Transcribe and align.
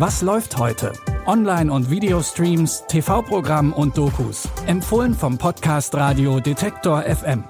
Was 0.00 0.22
läuft 0.22 0.56
heute? 0.56 0.94
Online- 1.26 1.70
und 1.70 1.90
Videostreams, 1.90 2.84
TV-Programm 2.88 3.74
und 3.74 3.98
Dokus. 3.98 4.48
Empfohlen 4.66 5.12
vom 5.12 5.36
Podcast 5.36 5.94
Radio 5.94 6.40
Detektor 6.40 7.02
FM. 7.02 7.44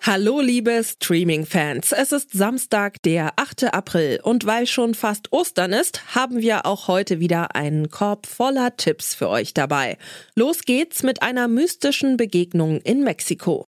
Hallo 0.00 0.40
liebe 0.40 0.82
Streaming-Fans, 0.82 1.92
es 1.92 2.12
ist 2.12 2.32
Samstag, 2.32 3.02
der 3.02 3.34
8. 3.36 3.74
April 3.74 4.20
und 4.22 4.46
weil 4.46 4.66
schon 4.66 4.94
fast 4.94 5.34
Ostern 5.34 5.74
ist, 5.74 6.14
haben 6.14 6.40
wir 6.40 6.64
auch 6.64 6.88
heute 6.88 7.20
wieder 7.20 7.54
einen 7.54 7.90
Korb 7.90 8.26
voller 8.26 8.74
Tipps 8.78 9.14
für 9.14 9.28
euch 9.28 9.52
dabei. 9.52 9.98
Los 10.34 10.62
geht's 10.62 11.02
mit 11.02 11.20
einer 11.20 11.46
mystischen 11.46 12.16
Begegnung 12.16 12.80
in 12.80 13.04
Mexiko. 13.04 13.69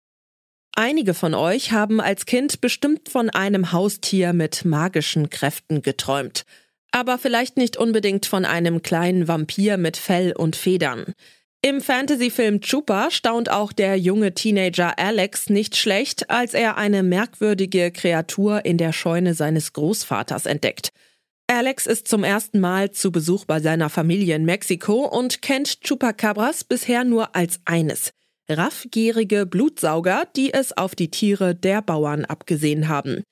Einige 0.78 1.14
von 1.14 1.32
euch 1.32 1.72
haben 1.72 2.02
als 2.02 2.26
Kind 2.26 2.60
bestimmt 2.60 3.08
von 3.08 3.30
einem 3.30 3.72
Haustier 3.72 4.34
mit 4.34 4.66
magischen 4.66 5.30
Kräften 5.30 5.80
geträumt. 5.80 6.44
Aber 6.90 7.16
vielleicht 7.16 7.56
nicht 7.56 7.78
unbedingt 7.78 8.26
von 8.26 8.44
einem 8.44 8.82
kleinen 8.82 9.26
Vampir 9.26 9.78
mit 9.78 9.96
Fell 9.96 10.32
und 10.32 10.54
Federn. 10.54 11.14
Im 11.62 11.80
Fantasy-Film 11.80 12.60
Chupa 12.60 13.10
staunt 13.10 13.50
auch 13.50 13.72
der 13.72 13.98
junge 13.98 14.34
Teenager 14.34 14.98
Alex 14.98 15.48
nicht 15.48 15.76
schlecht, 15.76 16.28
als 16.28 16.52
er 16.52 16.76
eine 16.76 17.02
merkwürdige 17.02 17.90
Kreatur 17.90 18.66
in 18.66 18.76
der 18.76 18.92
Scheune 18.92 19.32
seines 19.32 19.72
Großvaters 19.72 20.44
entdeckt. 20.44 20.90
Alex 21.46 21.86
ist 21.86 22.06
zum 22.06 22.22
ersten 22.22 22.60
Mal 22.60 22.90
zu 22.90 23.10
Besuch 23.10 23.46
bei 23.46 23.60
seiner 23.60 23.88
Familie 23.88 24.36
in 24.36 24.44
Mexiko 24.44 25.06
und 25.06 25.40
kennt 25.40 25.80
Chupacabras 25.80 26.64
bisher 26.64 27.04
nur 27.04 27.34
als 27.34 27.60
eines. 27.64 28.12
Raffgierige 28.48 29.44
Blutsauger, 29.44 30.24
die 30.36 30.54
es 30.54 30.76
auf 30.76 30.94
die 30.94 31.10
Tiere 31.10 31.54
der 31.54 31.82
Bauern 31.82 32.24
abgesehen 32.24 32.88
haben. 32.88 33.24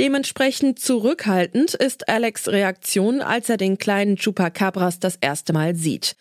Dementsprechend 0.00 0.78
zurückhaltend 0.78 1.74
ist 1.74 2.08
Alex 2.08 2.48
Reaktion, 2.48 3.20
als 3.20 3.48
er 3.48 3.56
den 3.56 3.78
kleinen 3.78 4.16
Chupacabras 4.16 4.98
das 4.98 5.16
erste 5.20 5.52
Mal 5.52 5.74
sieht. 5.74 6.16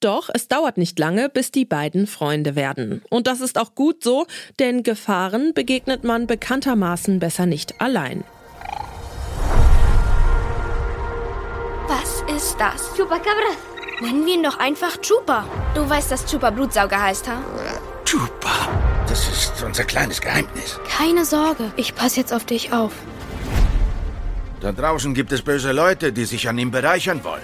Doch 0.00 0.30
es 0.32 0.48
dauert 0.48 0.78
nicht 0.78 0.98
lange, 0.98 1.28
bis 1.28 1.50
die 1.50 1.64
beiden 1.64 2.06
Freunde 2.06 2.56
werden. 2.56 3.02
Und 3.08 3.26
das 3.26 3.40
ist 3.40 3.58
auch 3.58 3.74
gut 3.74 4.02
so, 4.02 4.26
denn 4.58 4.82
Gefahren 4.82 5.54
begegnet 5.54 6.02
man 6.02 6.26
bekanntermaßen 6.26 7.20
besser 7.20 7.46
nicht 7.46 7.80
allein. 7.80 8.24
Was 11.88 12.22
ist 12.36 12.56
das? 12.58 12.94
Chupacabra. 12.96 13.56
Nennen 14.00 14.26
wir 14.26 14.34
ihn 14.34 14.42
doch 14.42 14.58
einfach 14.58 14.96
Chupa. 15.00 15.46
Du 15.74 15.88
weißt, 15.88 16.10
dass 16.10 16.26
Chupa 16.26 16.50
Blutsauger 16.50 17.00
heißt, 17.00 17.28
ha? 17.28 17.40
Chupa. 18.12 19.06
Das 19.08 19.26
ist 19.26 19.64
unser 19.64 19.84
kleines 19.84 20.20
Geheimnis. 20.20 20.78
Keine 20.86 21.24
Sorge, 21.24 21.72
ich 21.78 21.94
passe 21.94 22.20
jetzt 22.20 22.34
auf 22.34 22.44
dich 22.44 22.70
auf. 22.70 22.92
Da 24.60 24.70
draußen 24.70 25.14
gibt 25.14 25.32
es 25.32 25.40
böse 25.40 25.72
Leute, 25.72 26.12
die 26.12 26.26
sich 26.26 26.46
an 26.46 26.58
ihm 26.58 26.70
bereichern 26.70 27.24
wollen. 27.24 27.40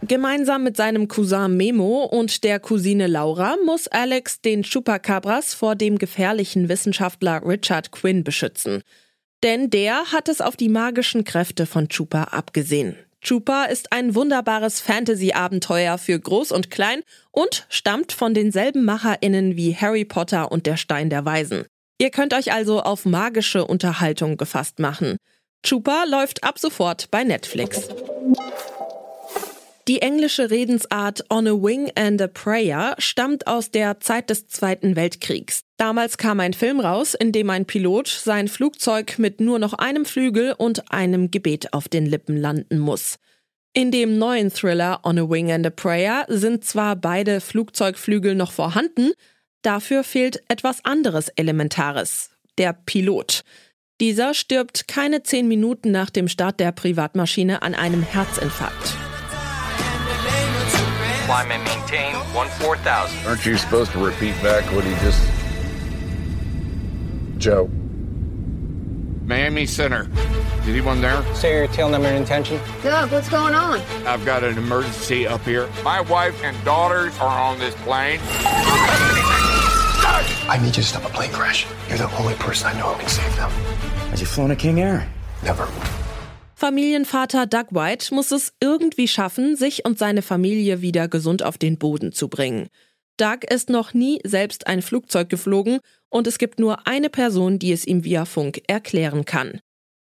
Gemeinsam 0.00 0.64
mit 0.64 0.78
seinem 0.78 1.08
Cousin 1.08 1.58
Memo 1.58 2.04
und 2.04 2.42
der 2.42 2.58
Cousine 2.58 3.06
Laura 3.06 3.56
muss 3.66 3.86
Alex 3.88 4.40
den 4.40 4.62
Chupacabras 4.62 5.52
vor 5.52 5.76
dem 5.76 5.98
gefährlichen 5.98 6.70
Wissenschaftler 6.70 7.42
Richard 7.44 7.90
Quinn 7.92 8.24
beschützen. 8.24 8.82
Denn 9.42 9.68
der 9.68 10.10
hat 10.10 10.30
es 10.30 10.40
auf 10.40 10.56
die 10.56 10.70
magischen 10.70 11.24
Kräfte 11.24 11.66
von 11.66 11.90
Chupa 11.90 12.22
abgesehen. 12.30 12.96
Chupa 13.24 13.64
ist 13.64 13.90
ein 13.90 14.14
wunderbares 14.14 14.82
Fantasy-Abenteuer 14.82 15.96
für 15.96 16.20
Groß 16.20 16.52
und 16.52 16.70
Klein 16.70 17.00
und 17.30 17.64
stammt 17.70 18.12
von 18.12 18.34
denselben 18.34 18.84
MacherInnen 18.84 19.56
wie 19.56 19.74
Harry 19.74 20.04
Potter 20.04 20.52
und 20.52 20.66
der 20.66 20.76
Stein 20.76 21.08
der 21.08 21.24
Weisen. 21.24 21.64
Ihr 21.98 22.10
könnt 22.10 22.34
euch 22.34 22.52
also 22.52 22.82
auf 22.82 23.06
magische 23.06 23.64
Unterhaltung 23.64 24.36
gefasst 24.36 24.78
machen. 24.78 25.16
Chupa 25.64 26.04
läuft 26.06 26.44
ab 26.44 26.58
sofort 26.58 27.10
bei 27.10 27.24
Netflix. 27.24 27.88
Die 29.86 30.00
englische 30.00 30.50
Redensart 30.50 31.26
On 31.28 31.46
a 31.46 31.52
Wing 31.52 31.92
and 31.94 32.22
a 32.22 32.26
Prayer 32.26 32.94
stammt 32.96 33.46
aus 33.46 33.70
der 33.70 34.00
Zeit 34.00 34.30
des 34.30 34.48
Zweiten 34.48 34.96
Weltkriegs. 34.96 35.60
Damals 35.76 36.16
kam 36.16 36.40
ein 36.40 36.54
Film 36.54 36.80
raus, 36.80 37.12
in 37.12 37.32
dem 37.32 37.50
ein 37.50 37.66
Pilot 37.66 38.08
sein 38.08 38.48
Flugzeug 38.48 39.18
mit 39.18 39.42
nur 39.42 39.58
noch 39.58 39.74
einem 39.74 40.06
Flügel 40.06 40.54
und 40.56 40.90
einem 40.90 41.30
Gebet 41.30 41.74
auf 41.74 41.88
den 41.88 42.06
Lippen 42.06 42.38
landen 42.38 42.78
muss. 42.78 43.16
In 43.74 43.90
dem 43.90 44.16
neuen 44.16 44.50
Thriller 44.50 45.00
On 45.04 45.18
a 45.18 45.28
Wing 45.28 45.52
and 45.52 45.66
a 45.66 45.70
Prayer 45.70 46.24
sind 46.28 46.64
zwar 46.64 46.96
beide 46.96 47.42
Flugzeugflügel 47.42 48.34
noch 48.34 48.52
vorhanden, 48.52 49.12
dafür 49.60 50.02
fehlt 50.02 50.42
etwas 50.48 50.82
anderes 50.86 51.28
Elementares, 51.28 52.30
der 52.56 52.72
Pilot. 52.72 53.42
Dieser 54.00 54.32
stirbt 54.32 54.88
keine 54.88 55.24
zehn 55.24 55.46
Minuten 55.46 55.90
nach 55.90 56.08
dem 56.08 56.28
Start 56.28 56.58
der 56.58 56.72
Privatmaschine 56.72 57.60
an 57.60 57.74
einem 57.74 58.02
Herzinfarkt. 58.02 59.03
Climb 61.26 61.50
and 61.50 61.64
maintain 61.64 62.14
14000. 62.34 63.26
Aren't 63.26 63.46
you 63.46 63.56
supposed 63.56 63.92
to 63.92 64.04
repeat 64.04 64.34
back 64.42 64.64
what 64.72 64.84
he 64.84 64.90
just. 64.96 65.26
Joe. 67.38 67.70
Miami 69.24 69.64
Center. 69.64 70.06
Is 70.60 70.68
anyone 70.68 71.00
there? 71.00 71.22
Say 71.34 71.56
your 71.56 71.66
tail 71.68 71.88
number 71.88 72.08
and 72.08 72.18
intention. 72.18 72.60
Doug, 72.82 73.10
what's 73.10 73.30
going 73.30 73.54
on? 73.54 73.80
I've 74.06 74.24
got 74.26 74.44
an 74.44 74.58
emergency 74.58 75.26
up 75.26 75.40
here. 75.42 75.68
My 75.82 76.02
wife 76.02 76.42
and 76.44 76.62
daughters 76.64 77.18
are 77.18 77.38
on 77.38 77.58
this 77.58 77.74
plane. 77.76 78.20
I 80.46 80.58
need 80.60 80.68
you 80.68 80.72
to 80.74 80.82
stop 80.82 81.04
a 81.04 81.08
plane 81.08 81.32
crash. 81.32 81.66
You're 81.88 81.96
the 81.96 82.14
only 82.18 82.34
person 82.34 82.66
I 82.66 82.78
know 82.78 82.92
who 82.92 83.00
can 83.00 83.08
save 83.08 83.34
them. 83.36 83.50
Has 84.10 84.20
he 84.20 84.26
flown 84.26 84.50
a 84.50 84.56
King 84.56 84.80
Air? 84.80 85.08
Never. 85.42 85.66
Familienvater 86.64 87.46
Doug 87.46 87.72
White 87.72 88.14
muss 88.14 88.30
es 88.30 88.54
irgendwie 88.58 89.06
schaffen, 89.06 89.54
sich 89.54 89.84
und 89.84 89.98
seine 89.98 90.22
Familie 90.22 90.80
wieder 90.80 91.08
gesund 91.08 91.42
auf 91.42 91.58
den 91.58 91.76
Boden 91.76 92.10
zu 92.10 92.28
bringen. 92.28 92.70
Doug 93.18 93.40
ist 93.50 93.68
noch 93.68 93.92
nie 93.92 94.18
selbst 94.24 94.66
ein 94.66 94.80
Flugzeug 94.80 95.28
geflogen 95.28 95.80
und 96.08 96.26
es 96.26 96.38
gibt 96.38 96.58
nur 96.58 96.86
eine 96.86 97.10
Person, 97.10 97.58
die 97.58 97.70
es 97.70 97.86
ihm 97.86 98.02
via 98.02 98.24
Funk 98.24 98.62
erklären 98.66 99.26
kann. 99.26 99.60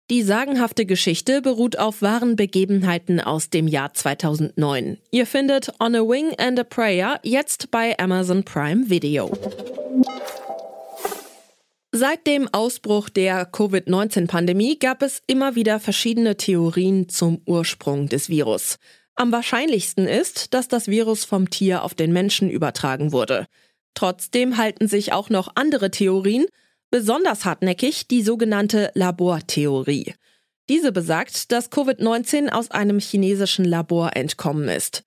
Die 0.08 0.22
sagenhafte 0.22 0.86
Geschichte 0.86 1.42
beruht 1.42 1.80
auf 1.80 2.00
wahren 2.00 2.36
Begebenheiten 2.36 3.18
aus 3.18 3.50
dem 3.50 3.66
Jahr 3.66 3.92
2009. 3.92 4.98
Ihr 5.10 5.26
findet 5.26 5.72
On 5.80 5.96
a 5.96 6.02
Wing 6.02 6.32
and 6.38 6.60
a 6.60 6.64
Prayer 6.64 7.18
jetzt 7.24 7.72
bei 7.72 7.98
Amazon 7.98 8.44
Prime 8.44 8.88
Video. 8.88 9.32
Seit 11.98 12.26
dem 12.26 12.46
Ausbruch 12.52 13.08
der 13.08 13.46
Covid-19-Pandemie 13.46 14.78
gab 14.78 15.00
es 15.00 15.22
immer 15.26 15.54
wieder 15.54 15.80
verschiedene 15.80 16.36
Theorien 16.36 17.08
zum 17.08 17.40
Ursprung 17.46 18.10
des 18.10 18.28
Virus. 18.28 18.76
Am 19.14 19.32
wahrscheinlichsten 19.32 20.06
ist, 20.06 20.52
dass 20.52 20.68
das 20.68 20.88
Virus 20.88 21.24
vom 21.24 21.48
Tier 21.48 21.82
auf 21.82 21.94
den 21.94 22.12
Menschen 22.12 22.50
übertragen 22.50 23.12
wurde. 23.12 23.46
Trotzdem 23.94 24.58
halten 24.58 24.88
sich 24.88 25.14
auch 25.14 25.30
noch 25.30 25.52
andere 25.54 25.90
Theorien, 25.90 26.44
besonders 26.90 27.46
hartnäckig 27.46 28.06
die 28.08 28.20
sogenannte 28.20 28.90
Labortheorie. 28.92 30.12
Diese 30.68 30.92
besagt, 30.92 31.50
dass 31.50 31.72
Covid-19 31.72 32.50
aus 32.50 32.70
einem 32.70 32.98
chinesischen 32.98 33.64
Labor 33.64 34.14
entkommen 34.14 34.68
ist. 34.68 35.02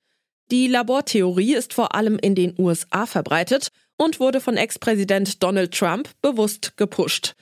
Die 0.50 0.66
Labortheorie 0.66 1.54
ist 1.54 1.76
vor 1.76 1.94
allem 1.94 2.18
in 2.18 2.34
den 2.34 2.56
USA 2.58 3.06
verbreitet 3.06 3.70
und 4.00 4.20
wurde 4.20 4.40
von 4.40 4.58
Ex-Präsident 4.58 5.44
Donald 5.44 5.74
Trump 5.74 6.10
bewusst 6.22 6.78
gepusht. 6.78 7.36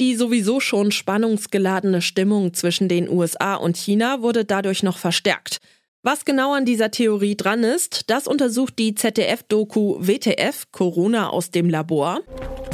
Die 0.00 0.14
sowieso 0.14 0.60
schon 0.60 0.92
spannungsgeladene 0.92 2.02
Stimmung 2.02 2.52
zwischen 2.52 2.88
den 2.88 3.08
USA 3.08 3.54
und 3.54 3.76
China 3.76 4.20
wurde 4.22 4.44
dadurch 4.44 4.82
noch 4.82 4.98
verstärkt. 4.98 5.58
Was 6.02 6.24
genau 6.24 6.52
an 6.52 6.66
dieser 6.66 6.90
Theorie 6.90 7.36
dran 7.36 7.64
ist, 7.64 8.10
das 8.10 8.26
untersucht 8.26 8.78
die 8.78 8.94
ZDF-Doku 8.94 9.96
WTF 10.00 10.66
Corona 10.70 11.30
aus 11.30 11.50
dem 11.50 11.70
Labor. 11.70 12.20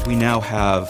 We 0.06 0.16
now 0.16 0.42
have 0.42 0.88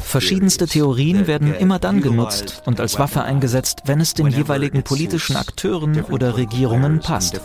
Verschiedenste 0.00 0.66
Theorien 0.66 1.26
werden 1.26 1.54
immer 1.54 1.78
dann 1.78 2.00
genutzt 2.00 2.62
und 2.64 2.80
als 2.80 2.98
Waffe 2.98 3.22
eingesetzt, 3.22 3.82
wenn 3.84 4.00
es 4.00 4.14
den 4.14 4.28
jeweiligen 4.28 4.82
politischen 4.82 5.36
Akteuren 5.36 6.02
oder 6.04 6.36
Regierungen 6.36 7.00
passt. 7.00 7.38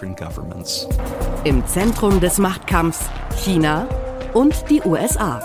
Im 1.46 1.68
Zentrum 1.68 2.22
des 2.22 2.38
Machtkampfs 2.38 3.10
China 3.36 3.86
und 4.34 4.56
die 4.70 4.82
USA. 4.82 5.42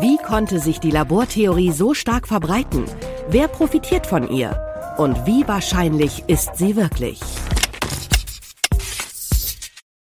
Wie 0.00 0.16
konnte 0.18 0.60
sich 0.60 0.80
die 0.80 0.90
Labortheorie 0.90 1.72
so 1.72 1.94
stark 1.94 2.28
verbreiten? 2.28 2.84
Wer 3.28 3.48
profitiert 3.48 4.06
von 4.06 4.28
ihr? 4.28 4.60
Und 4.98 5.24
wie 5.24 5.48
wahrscheinlich 5.48 6.24
ist 6.26 6.56
sie 6.56 6.76
wirklich? 6.76 7.20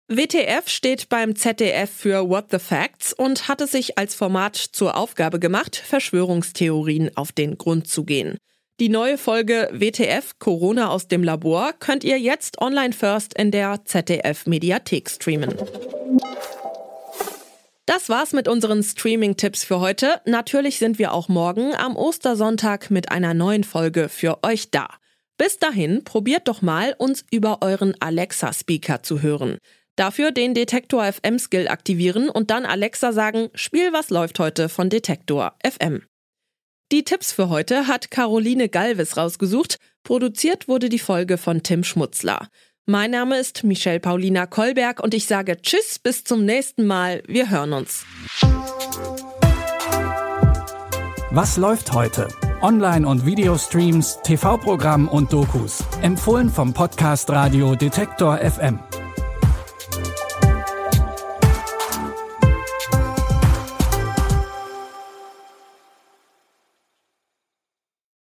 WTF 0.08 0.70
steht 0.70 1.10
beim 1.10 1.36
ZDF 1.36 1.92
für 1.92 2.30
What 2.30 2.46
the 2.50 2.60
Facts 2.60 3.12
und 3.12 3.50
hat 3.50 3.60
es 3.60 3.74
sich 3.74 3.98
als 3.98 4.16
Format 4.16 4.56
zur 4.56 4.96
Aufgabe 4.96 5.40
gemacht, 5.40 5.76
Verschwörungstheorien 5.76 7.12
auf 7.18 7.34
den 7.34 7.58
Grund 7.58 7.90
zu 7.90 8.06
gehen. 8.06 8.38
Die 8.80 8.88
neue 8.88 9.18
Folge 9.18 9.68
WTF 9.74 10.40
Corona 10.40 10.90
aus 10.90 11.10
dem 11.10 11.22
Labor 11.22 11.74
könnt 11.80 12.06
ihr 12.06 12.18
jetzt 12.18 12.62
online 12.62 12.94
first 12.94 13.34
in 13.34 13.52
der 13.52 13.84
ZDF 13.84 14.46
Mediathek 14.46 15.10
streamen. 15.10 15.54
Das 17.86 18.08
war's 18.08 18.32
mit 18.32 18.48
unseren 18.48 18.82
Streaming-Tipps 18.82 19.66
für 19.66 19.82
heute. 19.82 20.22
Natürlich 20.24 20.80
sind 20.80 20.98
wir 20.98 21.12
auch 21.12 21.28
morgen 21.28 21.76
am 21.76 21.98
Ostersonntag 21.98 22.90
mit 22.90 23.12
einer 23.12 23.34
neuen 23.34 23.66
Folge 23.66 24.08
für 24.08 24.44
euch 24.44 24.72
da. 24.72 24.88
Bis 25.38 25.60
dahin 25.60 26.06
probiert 26.06 26.48
doch 26.48 26.62
mal, 26.62 26.96
uns 26.98 27.26
über 27.32 27.58
euren 27.62 27.96
Alexa-Speaker 28.00 29.04
zu 29.04 29.22
hören. 29.22 29.58
Dafür 29.98 30.32
den 30.32 30.54
Detektor 30.54 31.04
FM 31.04 31.38
Skill 31.38 31.68
aktivieren 31.68 32.30
und 32.30 32.50
dann 32.50 32.66
Alexa 32.66 33.12
sagen, 33.12 33.50
Spiel 33.56 33.92
was 33.92 34.10
läuft 34.10 34.40
heute 34.40 34.70
von 34.70 34.90
Detektor 34.90 35.56
FM. 35.66 36.04
Die 36.92 37.04
Tipps 37.04 37.32
für 37.32 37.50
heute 37.50 37.86
hat 37.86 38.10
Caroline 38.10 38.68
Galvis 38.68 39.16
rausgesucht. 39.16 39.78
Produziert 40.04 40.68
wurde 40.68 40.90
die 40.90 40.98
Folge 40.98 41.38
von 41.38 41.62
Tim 41.62 41.84
Schmutzler. 41.84 42.48
Mein 42.88 43.12
Name 43.12 43.38
ist 43.38 43.64
Michelle 43.64 44.00
Paulina 44.00 44.48
Kolberg 44.48 45.00
und 45.00 45.14
ich 45.14 45.28
sage 45.28 45.62
Tschüss, 45.62 46.00
bis 46.00 46.24
zum 46.24 46.46
nächsten 46.46 46.88
Mal. 46.88 47.22
Wir 47.28 47.52
hören 47.52 47.74
uns. 47.74 48.06
Was 51.30 51.58
läuft 51.58 51.94
heute? 51.94 52.28
Online- 52.64 53.08
und 53.08 53.24
Videostreams, 53.24 54.22
TV-Programm 54.24 55.08
und 55.08 55.32
Dokus. 55.32 55.84
Empfohlen 56.02 56.50
vom 56.50 56.74
Podcast 56.74 57.30
Radio 57.30 57.76
Detektor 57.76 58.40
FM. 58.40 58.80